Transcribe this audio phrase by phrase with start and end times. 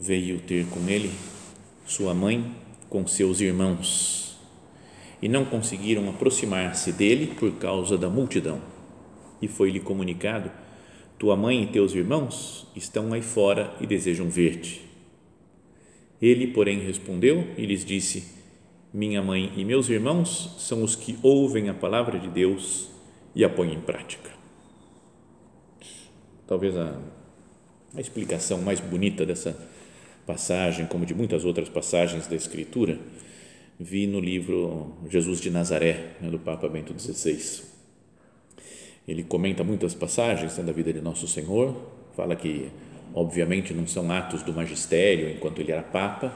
[0.00, 1.10] Veio ter com ele
[1.84, 2.56] sua mãe
[2.88, 4.34] com seus irmãos
[5.20, 8.60] e não conseguiram aproximar-se dele por causa da multidão.
[9.42, 10.50] E foi-lhe comunicado:
[11.18, 14.88] Tua mãe e teus irmãos estão aí fora e desejam ver-te.
[16.20, 18.24] Ele, porém, respondeu e lhes disse:
[18.94, 22.88] Minha mãe e meus irmãos são os que ouvem a palavra de Deus
[23.34, 24.30] e a põem em prática.
[26.46, 26.98] Talvez a,
[27.94, 29.69] a explicação mais bonita dessa
[30.26, 32.98] passagem, como de muitas outras passagens da Escritura,
[33.78, 37.62] vi no livro Jesus de Nazaré, né, do Papa Bento XVI.
[39.08, 41.74] Ele comenta muitas passagens né, da vida de Nosso Senhor,
[42.14, 42.68] fala que,
[43.14, 46.32] obviamente, não são atos do magistério enquanto ele era Papa,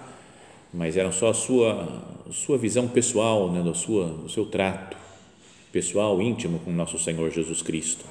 [0.73, 4.97] mas eram só a sua, sua visão pessoal, né, do, sua, do seu trato
[5.71, 8.05] pessoal, íntimo com Nosso Senhor Jesus Cristo.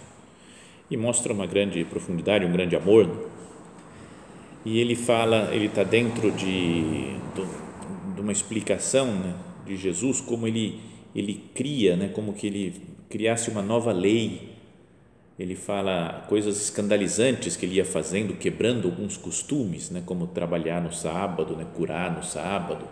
[0.91, 3.31] E mostra uma grande profundidade, um grande amor
[4.65, 7.15] e ele fala, ele está dentro de,
[8.15, 9.33] de, uma explicação né,
[9.65, 10.79] de Jesus, como ele,
[11.13, 14.53] ele cria, né, como que ele criasse uma nova lei.
[15.37, 20.93] Ele fala coisas escandalizantes que ele ia fazendo, quebrando alguns costumes, né, como trabalhar no
[20.93, 22.87] sábado, né, curar no sábado.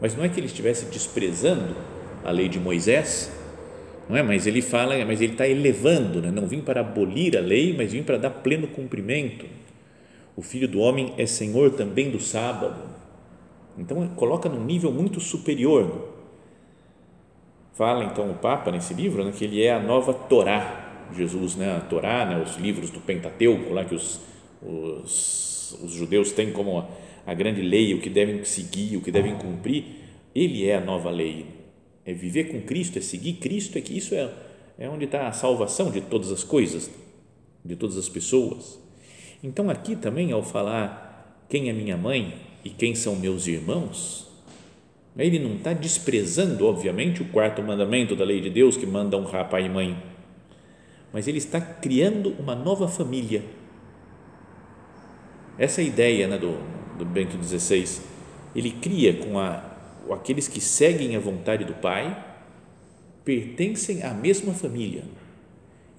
[0.00, 1.76] Mas não é que ele estivesse desprezando
[2.24, 3.30] a lei de Moisés,
[4.08, 4.22] não é?
[4.22, 6.30] Mas ele fala, mas ele está elevando, né?
[6.30, 9.44] não vim para abolir a lei, mas vim para dar pleno cumprimento
[10.36, 12.82] o filho do homem é senhor também do sábado.
[13.76, 16.10] Então, coloca num nível muito superior.
[17.72, 21.76] Fala então o Papa nesse livro né, que ele é a nova Torá, Jesus, né,
[21.76, 24.20] a Torá, né, os livros do Pentateuco, lá que os,
[24.62, 26.86] os, os judeus têm como
[27.26, 29.84] a, grande lei, o que devem seguir, o que devem cumprir,
[30.34, 31.46] ele é a nova lei.
[32.04, 34.30] É viver com Cristo, é seguir Cristo, é que isso é,
[34.78, 36.90] é onde está a salvação de todas as coisas,
[37.64, 38.78] de todas as pessoas.
[39.42, 42.34] Então, aqui também, ao falar quem é minha mãe
[42.64, 44.28] e quem são meus irmãos,
[45.16, 49.48] ele não está desprezando, obviamente, o quarto mandamento da lei de Deus que manda honrar
[49.48, 50.00] pai e mãe,
[51.12, 53.42] mas ele está criando uma nova família.
[55.58, 56.56] Essa é ideia né, do,
[56.96, 58.02] do Bento XVI.
[58.54, 59.64] Ele cria com a,
[60.10, 62.26] aqueles que seguem a vontade do Pai,
[63.24, 65.04] pertencem à mesma família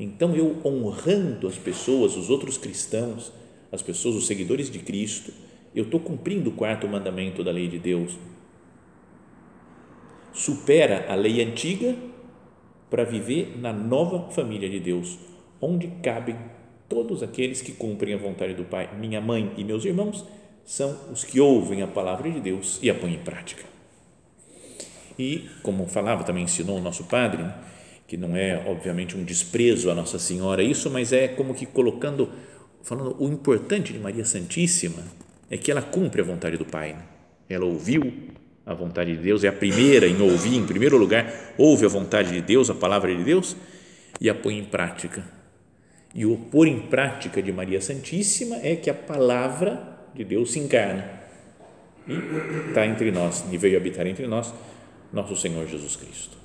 [0.04, 3.32] então, eu honrando as pessoas, os outros cristãos,
[3.72, 5.32] as pessoas, os seguidores de Cristo,
[5.76, 8.18] eu estou cumprindo o quarto mandamento da lei de Deus.
[10.34, 11.96] Supera a lei antiga
[12.90, 15.20] para viver na nova família de Deus,
[15.62, 16.36] onde cabem
[16.90, 18.90] todos aqueles que cumprem a vontade do Pai.
[18.98, 20.26] Minha mãe e meus irmãos
[20.66, 23.64] são os que ouvem a palavra de Deus e a põem em prática.
[25.20, 27.54] E, como falava, também ensinou o nosso padre, né?
[28.12, 32.28] Que não é obviamente um desprezo a Nossa Senhora isso, mas é como que colocando,
[32.84, 35.02] falando o importante de Maria Santíssima
[35.50, 36.92] é que ela cumpre a vontade do Pai.
[36.92, 37.04] Né?
[37.48, 38.12] Ela ouviu
[38.66, 42.34] a vontade de Deus, é a primeira em ouvir, em primeiro lugar, ouve a vontade
[42.34, 43.56] de Deus, a palavra de Deus
[44.20, 45.24] e a põe em prática.
[46.14, 50.60] E o pôr em prática de Maria Santíssima é que a palavra de Deus se
[50.60, 51.10] encarna
[52.06, 54.54] e está entre nós, e veio habitar entre nós,
[55.14, 56.41] nosso Senhor Jesus Cristo.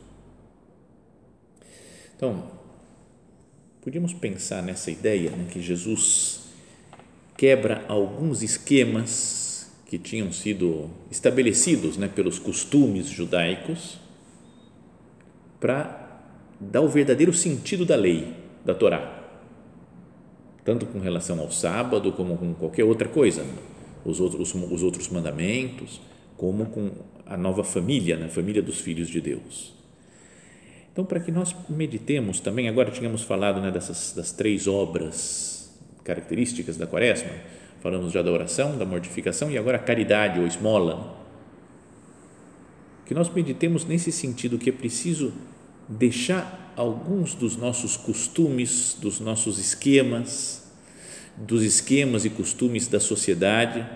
[2.16, 2.44] Então,
[3.82, 6.48] podíamos pensar nessa ideia né, que Jesus
[7.36, 13.98] quebra alguns esquemas que tinham sido estabelecidos né, pelos costumes judaicos
[15.60, 16.22] para
[16.58, 18.34] dar o verdadeiro sentido da lei,
[18.64, 19.24] da Torá,
[20.64, 23.54] tanto com relação ao sábado como com qualquer outra coisa, né?
[24.04, 26.00] os outros, os outros mandamentos,
[26.36, 26.90] como com
[27.26, 28.26] a nova família, né?
[28.26, 29.75] a família dos filhos de Deus.
[30.96, 35.70] Então, para que nós meditemos também, agora tínhamos falado né, dessas das três obras
[36.02, 37.28] características da quaresma,
[37.82, 41.22] falamos já da oração, da mortificação e agora a caridade ou esmola.
[43.04, 45.34] Que nós meditemos nesse sentido que é preciso
[45.86, 50.66] deixar alguns dos nossos costumes, dos nossos esquemas,
[51.36, 53.86] dos esquemas e costumes da sociedade,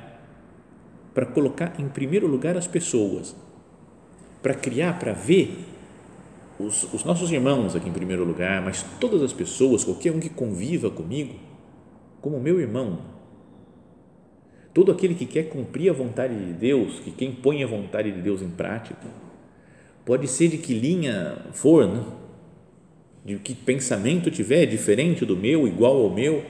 [1.14, 3.34] para colocar em primeiro lugar as pessoas,
[4.42, 5.79] para criar, para ver
[6.66, 10.28] os, os, nossos irmãos aqui em primeiro lugar, mas todas as pessoas, qualquer um que
[10.28, 11.34] conviva comigo,
[12.20, 12.98] como meu irmão.
[14.72, 18.20] Todo aquele que quer cumprir a vontade de Deus, que quem põe a vontade de
[18.20, 19.06] Deus em prática,
[20.04, 22.04] pode ser de que linha for, né?
[23.24, 26.44] de que pensamento tiver, diferente do meu, igual ao meu,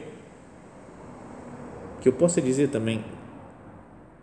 [2.00, 3.04] que eu possa dizer também,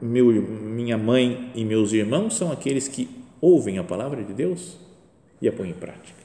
[0.01, 3.10] meu, minha mãe e meus irmãos são aqueles que
[3.42, 4.87] ouvem a palavra de Deus
[5.42, 6.18] e a põem em prática.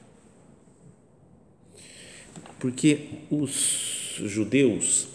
[2.59, 5.07] Porque os judeus,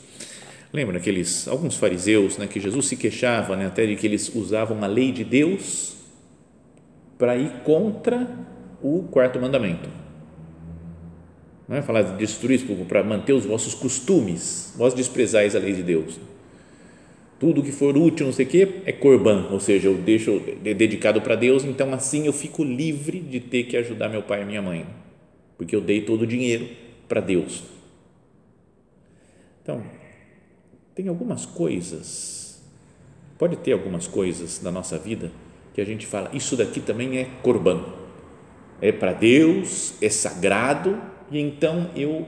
[0.72, 4.82] lembra aqueles alguns fariseus, né, que Jesus se queixava, né, até de que eles usavam
[4.82, 5.96] a lei de Deus
[7.16, 8.28] para ir contra
[8.82, 9.88] o quarto mandamento.
[11.66, 15.82] Não é falar de destruir para manter os vossos costumes, vós desprezais a lei de
[15.82, 16.18] Deus
[17.38, 20.40] tudo que for útil, não sei o quê, é corban, ou seja, eu deixo
[20.76, 24.44] dedicado para Deus, então assim eu fico livre de ter que ajudar meu pai e
[24.44, 24.84] minha mãe,
[25.56, 26.68] porque eu dei todo o dinheiro
[27.08, 27.62] para Deus.
[29.62, 29.82] Então,
[30.94, 32.60] tem algumas coisas,
[33.38, 35.30] pode ter algumas coisas na nossa vida
[35.74, 37.84] que a gente fala, isso daqui também é corban,
[38.80, 41.00] é para Deus, é sagrado,
[41.30, 42.26] e então eu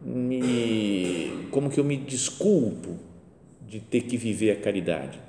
[0.00, 3.07] me, como que eu me desculpo
[3.68, 5.20] de ter que viver a caridade.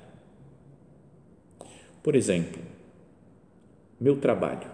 [2.02, 2.62] Por exemplo,
[4.00, 4.66] meu trabalho.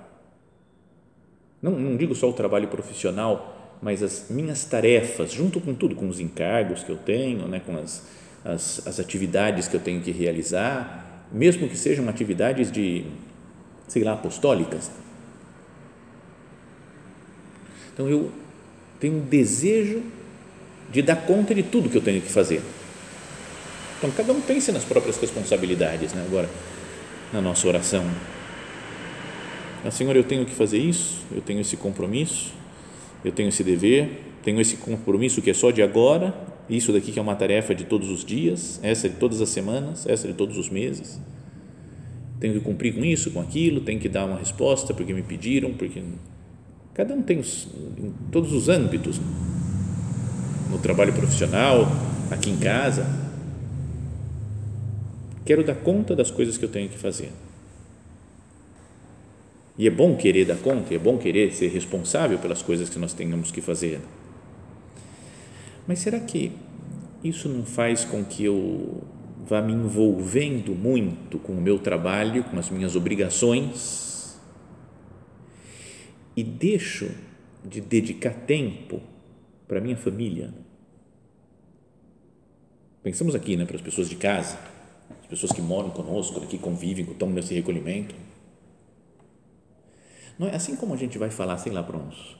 [1.60, 6.08] Não, não digo só o trabalho profissional, mas as minhas tarefas, junto com tudo, com
[6.08, 8.06] os encargos que eu tenho, né, com as,
[8.44, 13.04] as, as atividades que eu tenho que realizar, mesmo que sejam atividades de,
[13.88, 14.92] sei lá, apostólicas.
[17.92, 18.30] Então eu
[19.00, 20.04] tenho um desejo
[20.92, 22.62] de dar conta de tudo que eu tenho que fazer
[23.98, 26.22] então, cada um pense nas próprias responsabilidades, né?
[26.26, 26.48] agora,
[27.32, 28.04] na nossa oração.
[29.84, 32.52] Ah, Senhor, eu tenho que fazer isso, eu tenho esse compromisso,
[33.24, 36.34] eu tenho esse dever, tenho esse compromisso que é só de agora,
[36.68, 40.06] isso daqui que é uma tarefa de todos os dias, essa de todas as semanas,
[40.06, 41.20] essa de todos os meses.
[42.38, 45.72] Tenho que cumprir com isso, com aquilo, tenho que dar uma resposta porque me pediram,
[45.72, 46.02] porque
[46.92, 47.66] cada um tem os,
[47.96, 49.18] em todos os âmbitos,
[50.70, 51.90] no trabalho profissional,
[52.30, 53.25] aqui em casa,
[55.46, 57.30] Quero dar conta das coisas que eu tenho que fazer.
[59.78, 63.12] E é bom querer dar conta, é bom querer ser responsável pelas coisas que nós
[63.12, 64.00] tenhamos que fazer.
[65.86, 66.50] Mas será que
[67.22, 69.04] isso não faz com que eu
[69.46, 74.36] vá me envolvendo muito com o meu trabalho, com as minhas obrigações
[76.36, 77.08] e deixo
[77.64, 79.00] de dedicar tempo
[79.68, 80.52] para minha família?
[83.00, 84.74] Pensamos aqui, né, para as pessoas de casa
[85.10, 88.14] as pessoas que moram conosco, que convivem, que estão nesse recolhimento.
[90.38, 92.36] Não é assim como a gente vai falar, sei lá, para uns,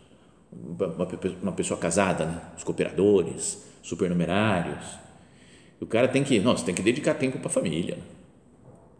[1.43, 2.41] uma pessoa casada, né?
[2.57, 4.85] os cooperadores, supernumerários.
[5.81, 7.99] O cara tem que, nossa, tem que dedicar tempo para a família.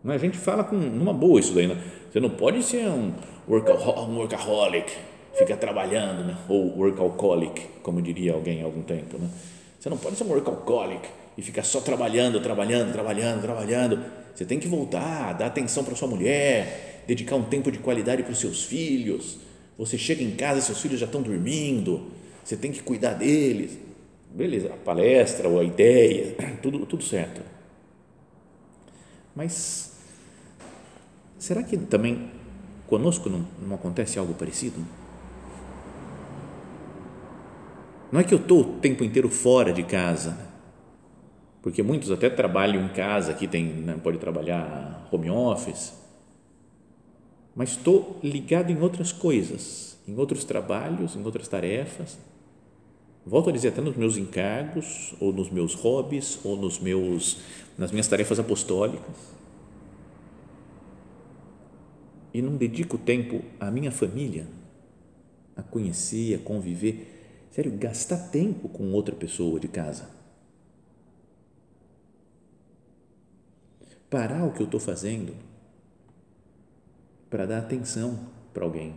[0.03, 0.17] Não é?
[0.17, 1.83] A gente fala com numa boa isso daí, né?
[2.11, 3.13] Você não pode ser um,
[3.49, 4.93] um workaholic,
[5.35, 6.37] fica trabalhando, né?
[6.49, 9.19] ou workaholic, como diria alguém há algum tempo.
[9.19, 9.29] Né?
[9.79, 14.05] Você não pode ser um workaholic e ficar só trabalhando, trabalhando, trabalhando, trabalhando.
[14.35, 18.33] Você tem que voltar, dar atenção para sua mulher, dedicar um tempo de qualidade para
[18.33, 19.39] os seus filhos.
[19.79, 22.11] Você chega em casa, seus filhos já estão dormindo,
[22.43, 23.79] você tem que cuidar deles.
[24.35, 27.41] Beleza, a palestra ou a ideia, tudo, tudo certo.
[29.35, 29.93] Mas
[31.39, 32.31] será que também
[32.87, 34.83] conosco não, não acontece algo parecido?
[38.11, 40.39] Não é que eu estou o tempo inteiro fora de casa,
[41.67, 45.95] porque muitos até trabalham em casa, aqui tem, né, pode trabalhar home office,
[47.57, 52.21] mas estou ligado em outras coisas, em outros trabalhos, em outras tarefas.
[53.27, 57.39] Volto a dizer, até nos meus encargos, ou nos meus hobbies, ou nos meus,
[57.77, 59.17] nas minhas tarefas apostólicas.
[62.33, 64.47] E não dedico tempo à minha família,
[65.57, 67.49] a conhecer, a conviver.
[67.51, 70.15] Sério, gastar tempo com outra pessoa de casa
[74.11, 75.35] parar o que eu estou fazendo
[77.29, 78.19] para dar atenção
[78.55, 78.95] para alguém.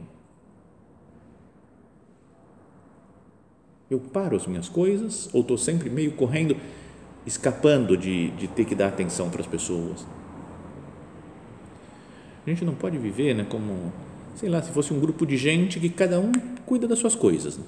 [3.90, 6.56] Eu paro as minhas coisas ou estou sempre meio correndo,
[7.26, 10.06] escapando de, de ter que dar atenção para as pessoas.
[12.46, 13.92] A gente não pode viver né, como,
[14.36, 16.32] sei lá, se fosse um grupo de gente que cada um
[16.66, 17.58] cuida das suas coisas.
[17.58, 17.64] Né?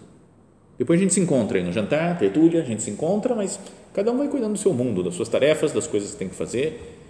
[0.78, 3.60] Depois a gente se encontra aí no jantar, tertúlia, a gente se encontra, mas
[3.94, 6.36] cada um vai cuidando do seu mundo, das suas tarefas, das coisas que tem que
[6.36, 7.01] fazer.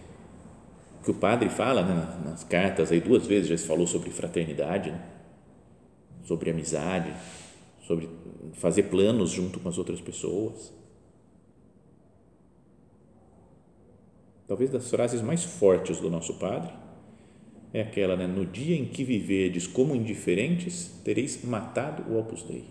[1.03, 4.91] Que o padre fala né, nas cartas, aí duas vezes já se falou sobre fraternidade,
[4.91, 5.03] né?
[6.23, 7.13] sobre amizade,
[7.81, 8.07] sobre
[8.53, 10.71] fazer planos junto com as outras pessoas.
[14.47, 16.71] Talvez das frases mais fortes do nosso Padre
[17.73, 18.27] é aquela, né?
[18.27, 22.65] No dia em que viverdes como indiferentes, tereis matado o Opus Dei.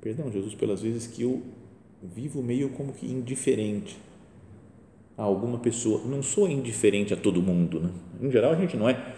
[0.00, 1.42] Perdão, Jesus, pelas vezes que eu
[2.02, 3.98] vivo meio como que indiferente
[5.16, 6.02] a alguma pessoa.
[6.04, 7.90] Não sou indiferente a todo mundo, né?
[8.20, 9.14] Em geral, a gente não é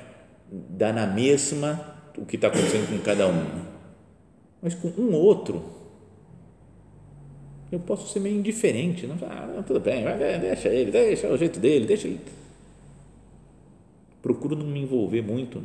[0.50, 3.64] dá na mesma o que está acontecendo com cada um.
[4.62, 5.64] Mas com um outro,
[7.70, 9.06] eu posso ser meio indiferente.
[9.06, 9.16] Não?
[9.22, 10.04] Ah, tudo bem,
[10.40, 12.20] deixa ele, deixa o jeito dele, deixa ele.
[14.22, 15.62] Procuro não me envolver muito.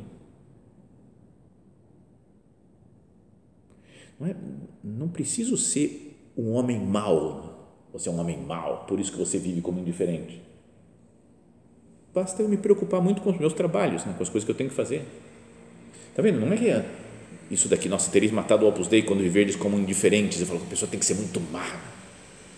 [4.20, 4.36] Não, é,
[4.84, 7.61] não preciso ser um homem mau.
[7.94, 10.42] Você é um homem mau, por isso que você vive como indiferente.
[12.14, 14.56] Basta eu me preocupar muito com os meus trabalhos, né, com as coisas que eu
[14.56, 15.06] tenho que fazer.
[16.16, 16.40] Tá vendo?
[16.40, 16.86] Não é que é
[17.50, 20.40] isso daqui, nossa, tereis matado o Opus Dei quando viverdes como indiferentes.
[20.40, 21.66] Eu falo que a pessoa tem que ser muito má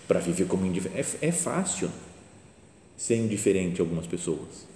[0.07, 1.17] para viver como indiferente.
[1.21, 1.89] É, é fácil
[2.95, 4.67] ser indiferente a algumas pessoas.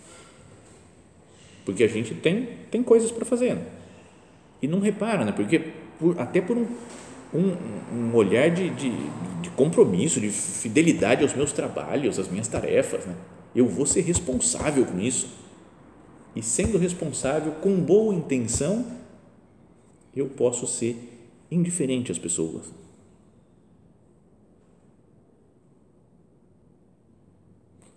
[1.64, 3.56] Porque a gente tem, tem coisas para fazer.
[3.56, 3.66] Né?
[4.62, 5.32] E não repara, né?
[5.32, 5.60] porque
[6.00, 6.66] por, até por um,
[7.34, 7.55] um,
[7.93, 8.91] um olhar de, de,
[9.41, 13.05] de, compromisso, de fidelidade aos meus trabalhos, às minhas tarefas.
[13.05, 13.15] Né?
[13.55, 15.29] Eu vou ser responsável com isso.
[16.36, 18.86] E sendo responsável, com boa intenção,
[20.15, 20.96] eu posso ser
[21.50, 22.65] indiferente às pessoas.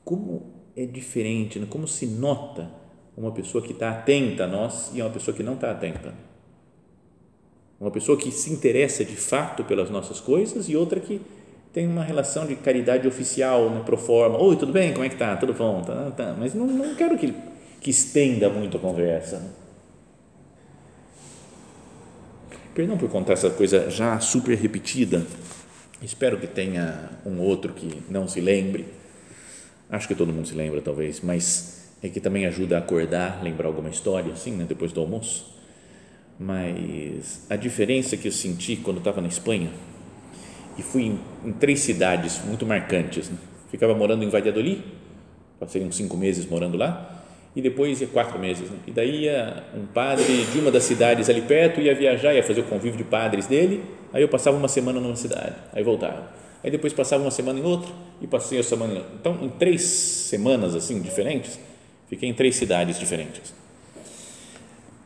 [0.04, 1.66] Como é diferente, né?
[1.68, 2.70] como se nota
[3.16, 6.29] uma pessoa que está atenta a nós e uma pessoa que não está atenta.
[7.80, 11.18] Uma pessoa que se interessa de fato pelas nossas coisas e outra que
[11.72, 14.38] tem uma relação de caridade oficial, né, pro forma.
[14.38, 14.92] Oi, tudo bem?
[14.92, 15.34] Como é que tá?
[15.36, 15.82] Tudo bom?
[15.82, 16.36] Tá, tá.
[16.38, 17.34] Mas não, não quero que,
[17.80, 19.38] que estenda muito a conversa.
[19.38, 19.48] Né?
[22.74, 25.24] Perdão por contar essa coisa já super repetida.
[26.02, 28.86] Espero que tenha um outro que não se lembre.
[29.88, 33.68] Acho que todo mundo se lembra, talvez, mas é que também ajuda a acordar, lembrar
[33.68, 35.59] alguma história, assim, né, depois do almoço.
[36.42, 39.70] Mas a diferença que eu senti quando estava na Espanha,
[40.78, 43.28] e fui em, em três cidades muito marcantes.
[43.28, 43.36] Né?
[43.70, 44.82] Ficava morando em Valladolid,
[45.58, 47.22] passei uns cinco meses morando lá,
[47.54, 48.70] e depois ia quatro meses.
[48.70, 48.78] Né?
[48.86, 49.26] E daí
[49.76, 53.04] um padre de uma das cidades ali perto ia viajar, ia fazer o convívio de
[53.04, 53.84] padres dele.
[54.10, 56.32] Aí eu passava uma semana numa cidade, aí voltava.
[56.64, 58.94] Aí depois passava uma semana em outra e passei a semana.
[58.94, 59.12] Em outra.
[59.20, 61.60] Então, em três semanas assim diferentes,
[62.08, 63.59] fiquei em três cidades diferentes.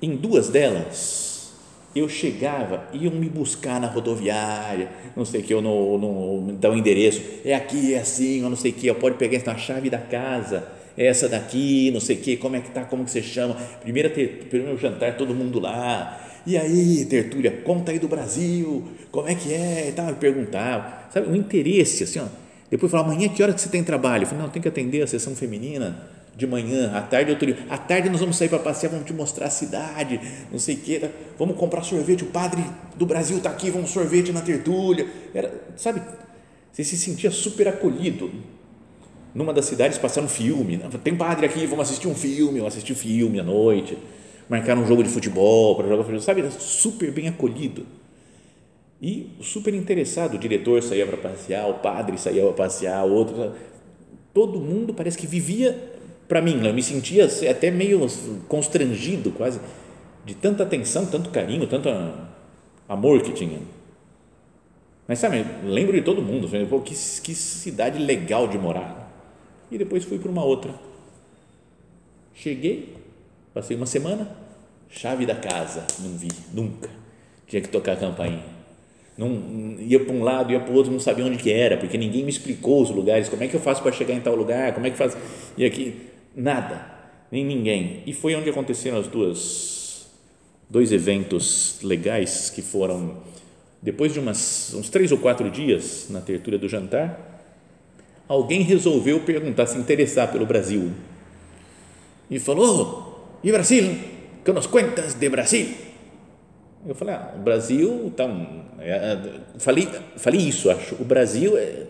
[0.04, 1.54] Em duas delas
[1.96, 6.68] eu chegava, iam me buscar na rodoviária, não sei o que, eu não, não dar
[6.68, 9.50] o um endereço, é aqui, é assim, eu não sei o que, eu pode pegar
[9.50, 13.04] a chave da casa essa daqui, não sei o que, como é que tá, como
[13.04, 17.98] que você chama, primeiro, ter, primeiro jantar, todo mundo lá, e aí, tertúlia, conta aí
[17.98, 22.26] do Brasil, como é que é, e tal, e perguntava, sabe, um interesse, assim, ó,
[22.70, 24.24] depois falava, amanhã que hora que você tem trabalho?
[24.24, 25.96] Eu falei, não, tem que atender a sessão feminina,
[26.36, 29.12] de manhã, à tarde eu teria, à tarde nós vamos sair para passear, vamos te
[29.12, 31.08] mostrar a cidade, não sei o que, tá?
[31.38, 32.64] vamos comprar sorvete, o padre
[32.96, 36.02] do Brasil está aqui, vamos sorvete na tertúlia, era, sabe,
[36.72, 38.32] você se sentia super acolhido,
[39.32, 40.88] numa das cidades passaram um filme, né?
[41.02, 43.96] tem padre aqui, vamos assistir um filme, eu assisti um filme à noite,
[44.48, 47.86] marcaram um jogo de futebol para jogar futebol, sabe, super bem acolhido.
[49.00, 53.52] E super interessado, o diretor saía para passear, o padre saía para passear, outro,
[54.32, 55.92] todo mundo parece que vivia
[56.28, 58.06] para mim, eu me sentia até meio
[58.48, 59.60] constrangido quase
[60.24, 61.88] de tanta atenção, tanto carinho, tanto
[62.88, 63.58] amor que tinha.
[65.06, 69.04] Mas sabe, lembro de todo mundo, pô, que, que cidade legal de morar
[69.70, 70.74] e depois fui para uma outra.
[72.32, 72.94] Cheguei,
[73.52, 74.28] passei uma semana,
[74.88, 76.88] chave da casa, não vi, nunca.
[77.46, 78.42] Tinha que tocar a campainha.
[79.16, 81.96] Não, ia para um lado, ia para o outro, não sabia onde que era, porque
[81.96, 84.74] ninguém me explicou os lugares, como é que eu faço para chegar em tal lugar,
[84.74, 85.16] como é que faz.
[85.56, 86.86] E aqui, nada,
[87.30, 88.02] nem ninguém.
[88.06, 90.06] E foi onde aconteceram as duas,
[90.68, 93.18] dois eventos legais que foram,
[93.82, 97.42] depois de umas, uns três ou quatro dias na tertúlia do jantar,
[98.28, 100.92] alguém resolveu perguntar, se interessar pelo Brasil.
[102.30, 103.98] E falou: E Brasil?
[104.44, 105.68] Que nos cuentas de Brasil?
[106.86, 108.46] Eu falei, ah, o Brasil, então,
[108.78, 109.18] é,
[109.58, 109.88] falei,
[110.18, 111.86] falei isso, acho, o Brasil é,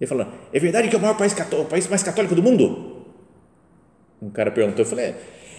[0.00, 2.42] ele falou, é verdade que é o maior país católico, o país mais católico do
[2.42, 2.93] mundo?
[4.24, 5.14] Um cara perguntou, eu falei, é,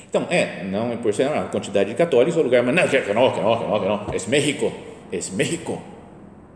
[0.10, 2.88] então, é, não é por ser a quantidade de católicos, é o lugar, mas não,
[2.88, 4.74] que não, que não, que não, que não, é México,
[5.12, 5.82] é México.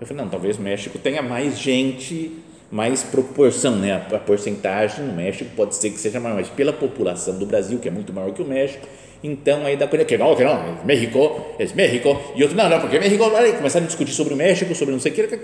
[0.01, 2.31] Eu falei, não, talvez México tenha mais gente,
[2.71, 6.73] mais proporção, né, a, a porcentagem no México pode ser que seja maior, mas pela
[6.73, 8.87] população do Brasil, que é muito maior que o México,
[9.23, 12.69] então aí dá coisa que não, que não, é México, é México, e outro, não,
[12.69, 15.39] não, porque México, aí começaram a discutir sobre o México, sobre não sei o que,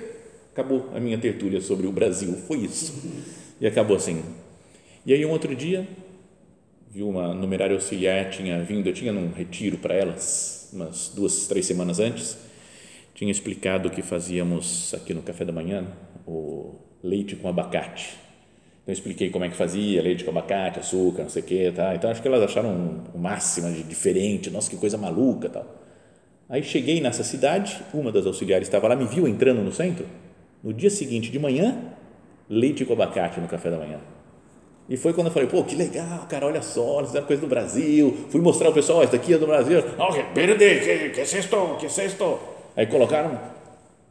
[0.51, 2.93] acabou a minha tertúlia sobre o Brasil, foi isso,
[3.61, 4.23] e acabou assim.
[5.05, 5.87] E aí um outro dia,
[6.95, 11.65] viu uma numerária auxiliar tinha vindo, eu tinha num retiro para elas, umas duas, três
[11.65, 12.37] semanas antes,
[13.13, 15.85] tinha explicado que fazíamos aqui no café da manhã,
[16.25, 18.15] o leite com abacate,
[18.81, 21.71] então, eu expliquei como é que fazia, leite com abacate, açúcar, não sei o que,
[21.71, 21.95] tá?
[21.95, 25.65] Então, acho que elas acharam o máximo de diferente, nossa, que coisa maluca, tal.
[26.47, 30.05] Aí, cheguei nessa cidade, uma das auxiliares estava lá, me viu entrando no centro,
[30.63, 31.93] no dia seguinte de manhã,
[32.47, 33.99] leite com abacate no café da manhã.
[34.87, 37.47] E foi quando eu falei, pô, que legal, cara, olha só, eles fizeram coisa do
[37.47, 38.15] Brasil.
[38.29, 39.81] Fui mostrar ao pessoal, isso daqui é do Brasil.
[39.81, 41.49] Que verde, que, que é isso?
[41.79, 42.39] Que é isso?
[42.75, 43.39] Aí colocaram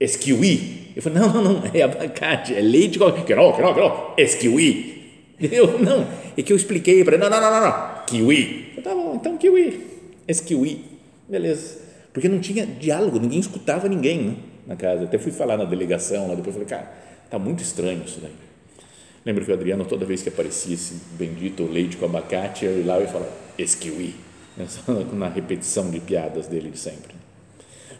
[0.01, 0.93] esquiwi.
[0.97, 2.99] Eu falei, não, não, não, é abacate, é leite.
[2.99, 4.95] Que não, que não, que não, esquiwi.
[5.51, 6.07] Eu, não,
[6.39, 8.73] é que eu expliquei para ele, não, não, não, não, não, kiwi.
[8.77, 9.85] Eu, tá bom, então kiwi,
[10.29, 10.85] esquiwi.
[11.29, 11.79] Beleza.
[12.13, 15.05] Porque não tinha diálogo, ninguém escutava ninguém né, na casa.
[15.05, 16.93] Até fui falar na delegação lá, depois falei, cara,
[17.29, 18.31] tá muito estranho isso daí.
[19.25, 22.87] Lembro que o Adriano, toda vez que aparecia esse bendito leite com abacate, eu ia
[22.87, 24.15] lá e falava, esquiwi.
[25.15, 27.15] Na repetição de piadas dele de sempre.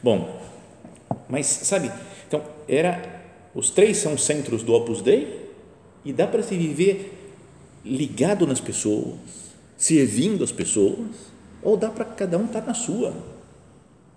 [0.03, 0.41] Bom,
[1.29, 1.91] mas, sabe,
[2.29, 3.23] então, era,
[3.55, 5.51] os três são centros do Opus Dei
[6.05, 7.13] e dá para se viver
[7.85, 9.17] ligado nas pessoas,
[9.77, 13.15] servindo as pessoas, ou dá para cada um estar tá na sua.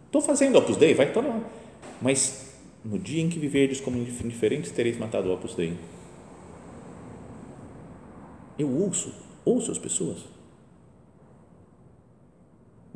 [0.06, 1.40] Estou fazendo Opus Dei, vai estar lá.
[2.02, 5.74] Mas no dia em que viverdes como indiferentes, tereis matado o Opus Dei.
[8.58, 9.13] Eu ouço,
[9.46, 10.38] ouço as pessoas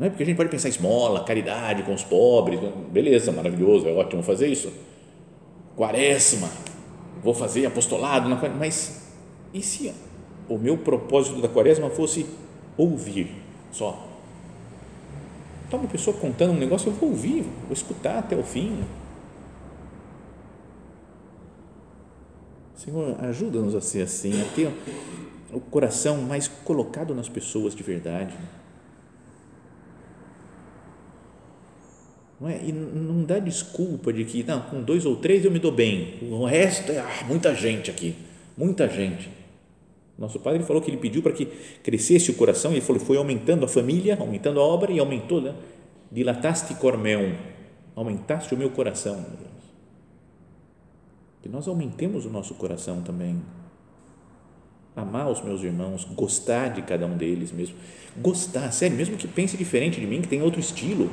[0.02, 2.60] não é porque a gente pode pensar esmola, caridade com os pobres,
[2.92, 4.74] beleza, maravilhoso, é ótimo fazer isso.
[5.76, 6.50] Quaresma,
[7.24, 9.12] vou fazer apostolado, mas
[9.54, 9.94] e se
[10.50, 12.26] o meu propósito da quaresma fosse
[12.76, 13.30] ouvir
[13.72, 14.08] só?
[15.68, 18.84] Então, uma pessoa contando um negócio, eu vou ouvir, vou escutar até o fim.
[22.76, 24.72] Senhor, ajuda-nos a ser assim, a ter
[25.54, 28.34] o coração mais colocado nas pessoas de verdade.
[32.40, 32.60] Não é?
[32.64, 36.18] E não dá desculpa de que, não, com dois ou três eu me dou bem,
[36.24, 38.16] o resto é ah, muita gente aqui,
[38.58, 39.30] muita gente.
[40.18, 41.46] Nosso padre falou que ele pediu para que
[41.84, 45.54] crescesse o coração, ele falou foi aumentando a família, aumentando a obra e aumentou, né?
[46.12, 47.00] dilataste cor
[47.96, 49.26] aumentaste o meu coração.
[51.42, 53.42] Que nós aumentemos o nosso coração também.
[54.96, 57.76] Amar os meus irmãos, gostar de cada um deles mesmo.
[58.18, 61.10] Gostar, sério, mesmo que pense diferente de mim, que tem outro estilo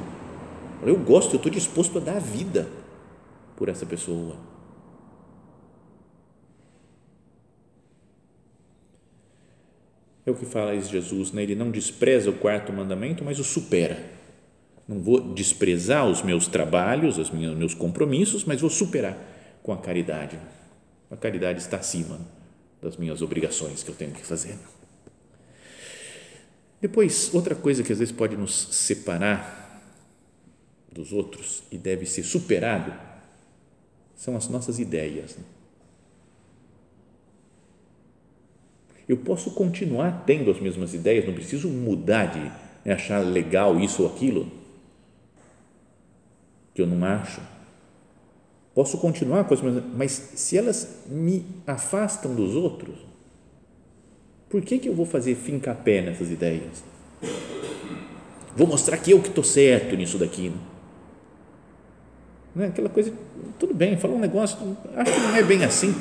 [0.82, 2.68] eu gosto, eu estou disposto a dar a vida
[3.56, 4.36] por essa pessoa.
[10.24, 11.42] É o que fala Jesus, né?
[11.42, 13.98] ele não despreza o quarto mandamento, mas o supera.
[14.86, 19.16] Não vou desprezar os meus trabalhos, os meus compromissos, mas vou superar
[19.62, 20.38] com a caridade.
[21.10, 22.20] A caridade está acima
[22.80, 24.56] das minhas obrigações que eu tenho que fazer.
[26.80, 29.82] Depois, outra coisa que às vezes pode nos separar
[30.92, 32.92] dos outros e deve ser superado
[34.14, 35.36] são as nossas ideias.
[35.36, 35.44] Né?
[39.08, 42.40] Eu posso continuar tendo as mesmas ideias, não preciso mudar de
[42.84, 44.50] né, achar legal isso ou aquilo
[46.74, 47.40] que eu não acho.
[48.78, 52.94] Posso continuar com as mesmas, mas se elas me afastam dos outros,
[54.48, 56.84] por que, que eu vou fazer fincapé nessas ideias?
[58.56, 60.50] Vou mostrar que eu que estou certo nisso daqui.
[60.50, 60.56] Né?
[62.54, 62.66] Né?
[62.68, 63.12] Aquela coisa,
[63.58, 64.56] tudo bem, falou um negócio,
[64.94, 65.92] acho que não é bem assim,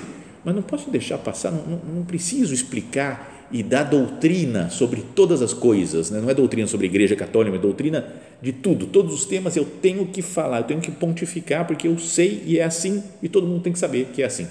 [0.46, 5.42] mas não posso deixar passar, não, não, não preciso explicar e dar doutrina sobre todas
[5.42, 6.20] as coisas, né?
[6.20, 8.06] não é doutrina sobre igreja católica, é doutrina
[8.42, 11.98] de tudo, todos os temas eu tenho que falar, eu tenho que pontificar, porque eu
[11.98, 14.48] sei e é assim, e todo mundo tem que saber que é assim.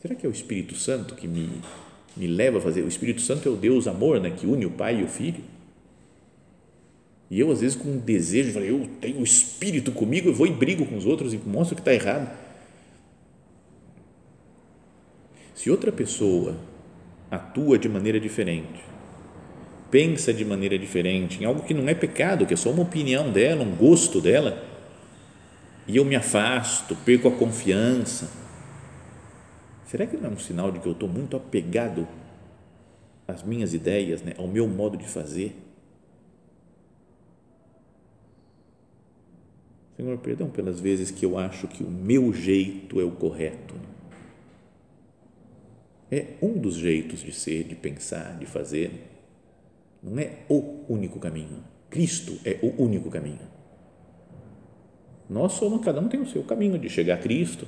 [0.00, 1.48] Será que é o Espírito Santo que me,
[2.16, 2.82] me leva a fazer?
[2.82, 5.42] O Espírito Santo é o Deus amor, né, que une o Pai e o Filho.
[7.30, 10.52] E eu, às vezes, com um desejo, eu tenho o Espírito comigo, eu vou e
[10.52, 12.30] brigo com os outros e mostro que está errado.
[15.62, 16.56] Se outra pessoa
[17.30, 18.82] atua de maneira diferente,
[19.92, 23.30] pensa de maneira diferente, em algo que não é pecado, que é só uma opinião
[23.30, 24.60] dela, um gosto dela,
[25.86, 28.28] e eu me afasto, perco a confiança,
[29.86, 32.08] será que não é um sinal de que eu estou muito apegado
[33.28, 35.56] às minhas ideias, né, ao meu modo de fazer?
[39.96, 43.91] Senhor, perdão pelas vezes que eu acho que o meu jeito é o correto.
[46.12, 48.90] É um dos jeitos de ser, de pensar, de fazer.
[50.02, 51.64] Não é o único caminho.
[51.88, 53.40] Cristo é o único caminho.
[55.30, 57.66] Nós somos, cada um tem o seu caminho de chegar a Cristo.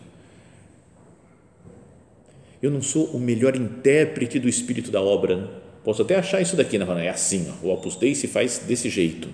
[2.61, 5.37] Eu não sou o melhor intérprete do espírito da obra.
[5.37, 5.61] Né?
[5.83, 7.07] Posso até achar isso daqui, né?
[7.07, 9.31] é assim, ó, o Opus Dei se faz desse jeito.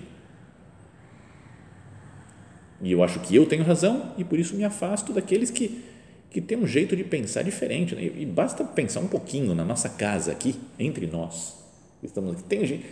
[2.81, 5.83] E eu acho que eu tenho razão e por isso me afasto daqueles que,
[6.31, 7.93] que têm um jeito de pensar diferente.
[7.93, 8.09] Né?
[8.17, 11.57] E basta pensar um pouquinho na nossa casa aqui, entre nós.
[12.01, 12.43] Estamos aqui.
[12.43, 12.85] Tem gente,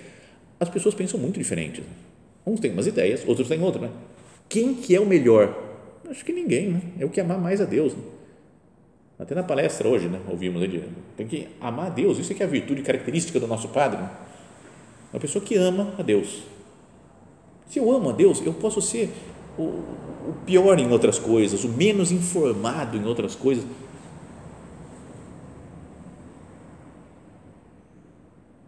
[0.60, 1.84] as pessoas pensam muito diferentes.
[2.45, 3.84] Uns têm umas ideias, outros têm outras.
[3.84, 3.89] Né?
[4.49, 5.67] Quem que é o melhor?
[6.10, 6.82] Acho que ninguém, né?
[6.99, 7.93] É o que amar mais a Deus.
[7.93, 8.04] Né?
[9.17, 10.19] Até na palestra hoje, né?
[10.28, 10.84] Ouvimos, né?
[11.15, 12.17] tem que amar a Deus.
[12.17, 14.02] Isso é que é a virtude característica do nosso Padre.
[14.02, 14.10] Né?
[15.13, 16.43] Uma pessoa que ama a Deus.
[17.69, 19.12] Se eu amo a Deus, eu posso ser
[19.60, 23.65] o, o pior em outras coisas, o menos informado em outras coisas.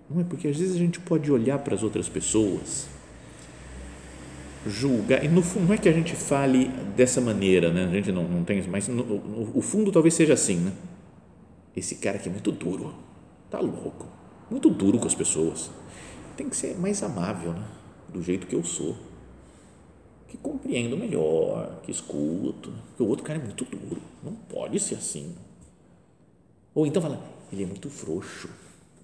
[0.09, 2.87] Não é porque às vezes a gente pode olhar para as outras pessoas,
[4.67, 7.85] julgar, e no fundo não é que a gente fale dessa maneira, né?
[7.85, 10.73] A gente não, não tem, mas no, no, o fundo talvez seja assim, né?
[11.73, 12.93] Esse cara aqui é muito duro,
[13.49, 14.05] tá louco,
[14.49, 15.71] muito duro com as pessoas.
[16.35, 17.63] Tem que ser mais amável, né?
[18.11, 18.97] Do jeito que eu sou
[20.31, 24.95] que compreendo melhor, que escuto, que o outro cara é muito duro, não pode ser
[24.95, 25.35] assim.
[26.73, 28.49] Ou então fala, ele é muito frouxo,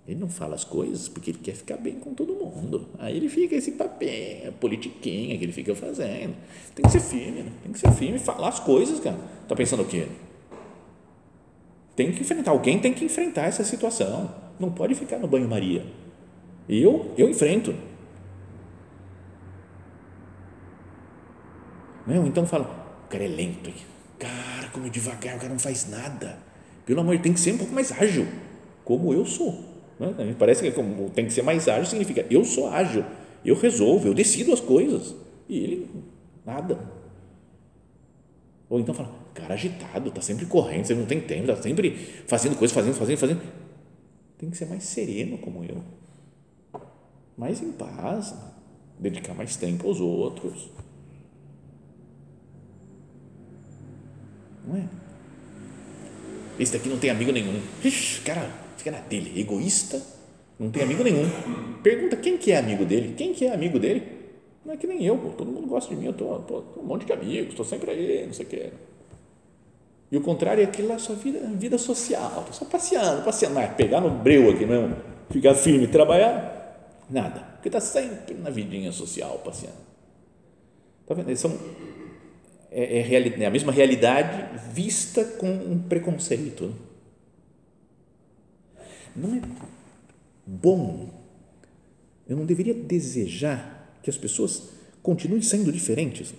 [0.08, 2.88] ele não fala as coisas porque ele quer ficar bem com todo mundo.
[2.98, 6.34] Aí ele fica esse papinho, politiquinha que ele fica fazendo.
[6.74, 7.52] Tem que ser firme, né?
[7.62, 9.18] tem que ser firme e falar as coisas, cara.
[9.50, 10.08] Tá pensando o quê?
[11.94, 14.34] Tem que enfrentar, alguém tem que enfrentar essa situação.
[14.58, 15.86] Não pode ficar no banho-maria.
[16.70, 17.76] Eu, eu enfrento
[22.08, 23.72] Não, então fala, o cara é lento,
[24.18, 26.38] cara, como devagar, o cara não faz nada.
[26.86, 28.26] Pelo amor, tem que ser um pouco mais ágil,
[28.86, 29.62] como eu sou.
[30.00, 30.36] Né?
[30.40, 33.04] Parece que como tem que ser mais ágil significa eu sou ágil,
[33.44, 35.14] eu resolvo, eu decido as coisas.
[35.50, 35.90] E ele,
[36.46, 36.80] nada.
[38.70, 41.92] Ou então fala, cara agitado, está sempre correndo, você não tem tempo, está sempre
[42.26, 43.42] fazendo coisas, fazendo, fazendo, fazendo.
[44.38, 45.82] Tem que ser mais sereno como eu,
[47.38, 48.36] mais em paz,
[49.00, 50.70] dedicar mais tempo aos outros.
[54.68, 54.84] Não é?
[56.60, 57.62] Esse daqui não tem amigo nenhum.
[57.84, 60.02] Ixi, cara, fica na dele, egoísta,
[60.60, 61.30] não tem amigo nenhum.
[61.82, 63.14] Pergunta quem que é amigo dele?
[63.16, 64.18] Quem que é amigo dele?
[64.66, 66.82] Não é que nem eu, pô, todo mundo gosta de mim, eu tô, tô, tô
[66.82, 68.70] um monte de amigos, estou sempre aí, não sei o quê.
[70.12, 74.02] E o contrário é aquilo lá, sua vida, vida social, só passeando, passeando, mas pegar
[74.02, 74.96] no breu aqui mesmo,
[75.30, 79.78] ficar firme, trabalhar, nada, porque está sempre na vidinha social, passeando.
[81.06, 81.30] Tá vendo?
[81.30, 81.58] Eles são
[82.80, 86.76] é, é, é a mesma realidade vista com um preconceito.
[89.16, 89.42] Não é
[90.46, 91.10] bom.
[92.30, 94.70] Eu não deveria desejar que as pessoas
[95.02, 96.36] continuem sendo diferentes.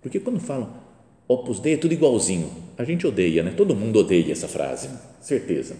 [0.00, 0.82] Porque quando falam
[1.28, 3.52] Opus Dei é tudo igualzinho, a gente odeia, né?
[3.52, 5.76] Todo mundo odeia essa frase, certeza.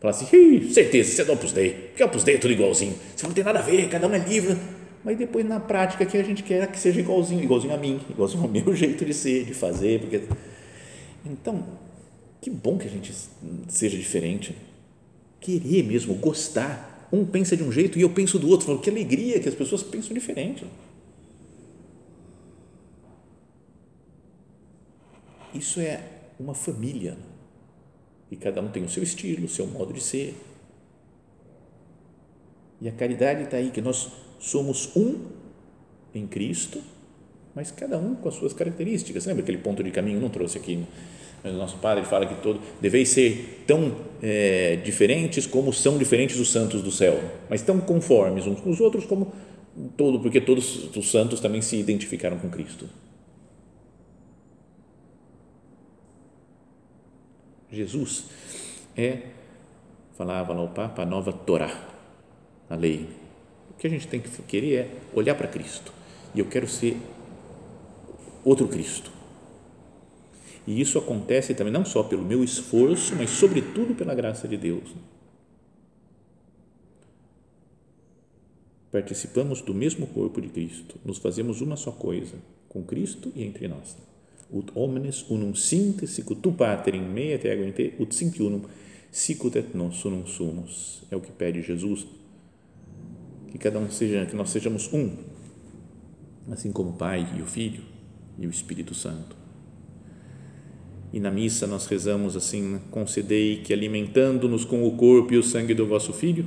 [0.00, 3.26] Fala assim, certeza, você é do Opus Dei, porque Opus Dei é tudo igualzinho, você
[3.26, 4.56] não tem nada a ver, cada um é livre.
[5.04, 8.42] Mas depois, na prática, que a gente quer que seja igualzinho, igualzinho a mim, igualzinho
[8.42, 10.00] ao meu jeito de ser, de fazer.
[10.00, 10.22] Porque...
[11.24, 11.64] Então,
[12.40, 13.14] que bom que a gente
[13.68, 14.54] seja diferente.
[15.40, 17.08] Querer mesmo, gostar.
[17.10, 18.78] Um pensa de um jeito e eu penso do outro.
[18.80, 20.66] Que alegria que as pessoas pensam diferente.
[25.54, 26.02] Isso é
[26.38, 27.16] uma família
[28.30, 30.34] e cada um tem o seu estilo, o seu modo de ser.
[32.80, 35.26] E a caridade está aí, que nós somos um
[36.14, 36.80] em Cristo,
[37.54, 39.26] mas cada um com as suas características.
[39.26, 40.20] Lembra aquele ponto de caminho?
[40.20, 40.84] Não trouxe aqui.
[41.42, 46.38] Mas o nosso padre fala que todo deveis ser tão é, diferentes como são diferentes
[46.38, 49.32] os santos do céu, mas tão conformes uns com os outros como
[49.96, 52.88] todo, porque todos os santos também se identificaram com Cristo.
[57.70, 58.24] Jesus
[58.96, 59.22] é,
[60.16, 61.70] falava lá o Papa, a nova Torá,
[62.68, 63.08] a lei.
[63.70, 65.92] O que a gente tem que querer é olhar para Cristo.
[66.34, 66.96] E eu quero ser
[68.44, 69.10] outro Cristo.
[70.66, 74.94] E isso acontece também não só pelo meu esforço, mas sobretudo pela graça de Deus.
[78.90, 82.36] Participamos do mesmo corpo de Cristo, nos fazemos uma só coisa,
[82.68, 83.96] com Cristo e entre nós.
[84.50, 88.38] Ut omnes unum sint sicut tu pater in me et ego in te, ut sint
[88.40, 88.62] unum
[89.10, 91.02] sicut et nos unum sumus.
[91.10, 92.06] É o que pede Jesus.
[93.50, 95.10] Que cada um seja, que nós sejamos um,
[96.50, 97.82] assim como o Pai e o Filho
[98.38, 99.36] e o Espírito Santo.
[101.12, 105.74] E na missa nós rezamos assim: concedei que alimentando-nos com o corpo e o sangue
[105.74, 106.46] do vosso Filho,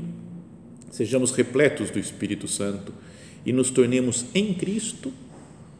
[0.91, 2.93] sejamos repletos do Espírito Santo
[3.45, 5.11] e nos tornemos em Cristo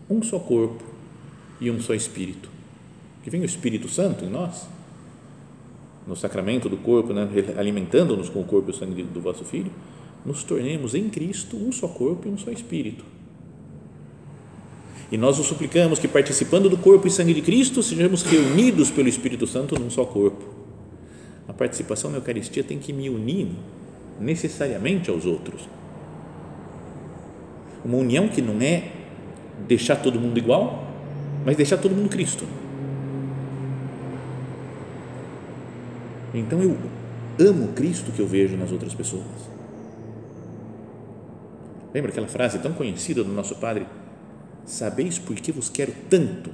[0.09, 0.83] um só corpo
[1.61, 2.49] e um só Espírito.
[3.23, 4.67] Que venha o Espírito Santo em nós,
[6.07, 9.71] no sacramento do corpo, né, alimentando-nos com o corpo e o sangue do vosso Filho,
[10.25, 13.05] nos tornemos em Cristo um só corpo e um só Espírito.
[15.11, 19.09] E nós o suplicamos que, participando do corpo e sangue de Cristo, sejamos reunidos pelo
[19.09, 20.43] Espírito Santo num só corpo.
[21.47, 23.49] A participação na Eucaristia tem que me unir
[24.19, 25.67] necessariamente aos outros.
[27.83, 28.91] Uma união que não é
[29.67, 30.90] deixar todo mundo igual,
[31.45, 32.45] mas deixar todo mundo Cristo.
[36.33, 36.77] Então eu
[37.39, 39.25] amo Cristo que eu vejo nas outras pessoas.
[41.93, 43.85] Lembra aquela frase tão conhecida do nosso Padre?
[44.65, 46.51] Sabeis por que vos quero tanto?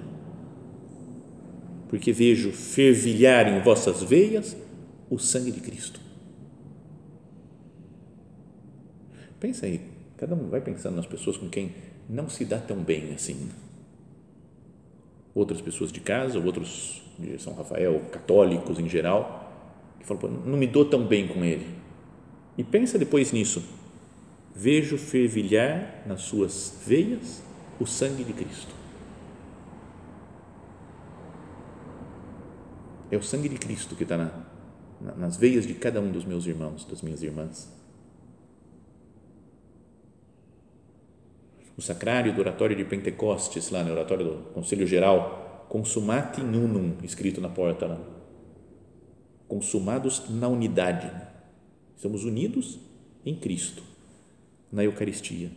[1.89, 4.57] Porque vejo fervilhar em vossas veias
[5.09, 5.99] o sangue de Cristo.
[9.39, 9.81] Pensa aí,
[10.17, 11.75] cada um vai pensando nas pessoas com quem
[12.09, 13.49] não se dá tão bem assim.
[15.37, 19.53] Outras pessoas de casa, outros de São Rafael, católicos em geral,
[19.99, 21.75] que falam, não me dou tão bem com ele.
[22.57, 23.63] E pensa depois nisso.
[24.55, 27.43] Vejo fervilhar nas suas veias
[27.79, 28.73] o sangue de Cristo.
[33.11, 34.31] É o sangue de Cristo que está na,
[35.15, 37.71] nas veias de cada um dos meus irmãos, das minhas irmãs.
[41.77, 47.39] O sacrário do oratório de Pentecostes, lá no oratório do Conselho Geral, consumati unum, escrito
[47.39, 48.01] na porta lá.
[49.47, 51.11] Consumados na unidade.
[51.95, 52.79] Estamos unidos
[53.23, 53.83] em Cristo,
[54.71, 55.51] na Eucaristia.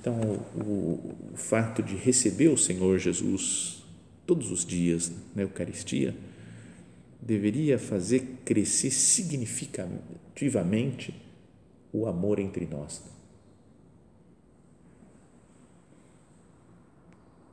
[0.00, 0.14] Então,
[0.54, 3.82] o, o fato de receber o Senhor Jesus
[4.24, 6.14] todos os dias na Eucaristia
[7.20, 11.12] deveria fazer crescer significativamente
[11.92, 13.02] o amor entre nós.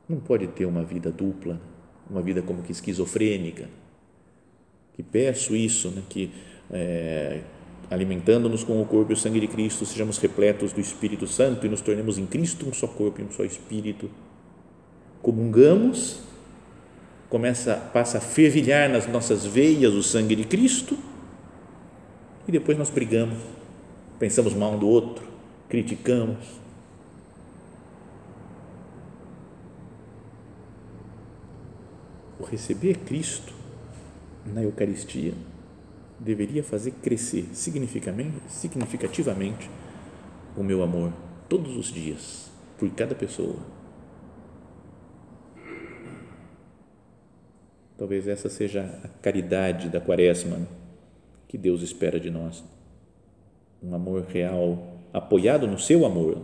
[0.08, 1.60] Não pode ter uma vida dupla,
[2.08, 3.68] uma vida como que esquizofrênica.
[4.94, 6.32] Que peço isso, né, que
[6.70, 7.42] é,
[7.90, 11.68] alimentando-nos com o corpo e o sangue de Cristo, sejamos repletos do Espírito Santo e
[11.68, 14.10] nos tornemos em Cristo um só corpo e um só Espírito.
[15.20, 16.20] Comungamos,
[17.28, 20.96] começa, passa a fervilhar nas nossas veias o sangue de Cristo
[22.46, 23.55] e depois nós brigamos
[24.18, 25.26] pensamos mal um do outro,
[25.68, 26.60] criticamos.
[32.38, 33.52] O receber Cristo
[34.44, 35.34] na Eucaristia
[36.18, 39.70] deveria fazer crescer significativamente
[40.56, 41.12] o meu amor
[41.48, 43.56] todos os dias por cada pessoa.
[47.98, 50.68] Talvez essa seja a caridade da Quaresma
[51.48, 52.62] que Deus espera de nós
[53.82, 56.42] um amor real apoiado no seu amor,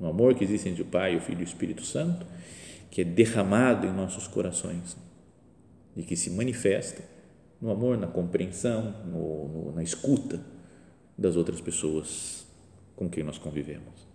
[0.00, 2.26] no amor que existe entre o Pai, o Filho e o Espírito Santo,
[2.90, 4.96] que é derramado em nossos corações
[5.96, 7.02] e que se manifesta
[7.60, 10.40] no amor, na compreensão, no, no, na escuta
[11.16, 12.46] das outras pessoas
[12.96, 14.06] com quem nós convivemos.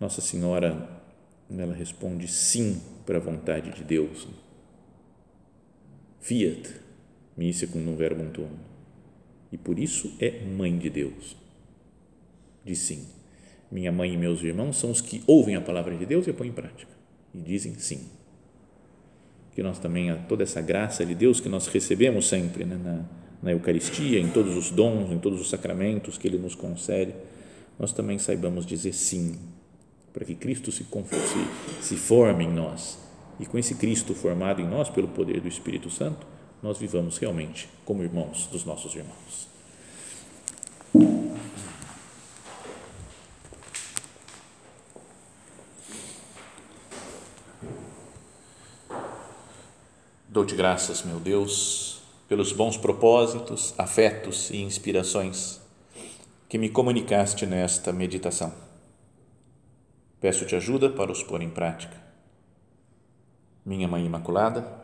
[0.00, 0.88] Nossa Senhora,
[1.50, 4.26] ela responde sim para a vontade de Deus.
[6.20, 6.74] Fiat,
[7.36, 8.73] mi secundum verbum tuum
[9.54, 11.36] e por isso é mãe de Deus.
[12.64, 13.06] Diz sim.
[13.70, 16.34] Minha mãe e meus irmãos são os que ouvem a palavra de Deus e a
[16.34, 16.90] põem em prática.
[17.32, 18.00] E dizem sim.
[19.54, 23.04] Que nós também, toda essa graça de Deus que nós recebemos sempre né, na,
[23.40, 27.14] na Eucaristia, em todos os dons, em todos os sacramentos que Ele nos concede,
[27.78, 29.38] nós também saibamos dizer sim,
[30.12, 32.98] para que Cristo se, se, se forme em nós.
[33.38, 36.33] E com esse Cristo formado em nós pelo poder do Espírito Santo,
[36.64, 39.46] nós vivamos realmente como irmãos dos nossos irmãos.
[50.26, 55.60] Dou-te graças, meu Deus, pelos bons propósitos, afetos e inspirações
[56.48, 58.64] que me comunicaste nesta meditação
[60.18, 62.02] Peço-te ajuda para os pôr em prática.
[63.62, 64.83] Minha Mãe Imaculada,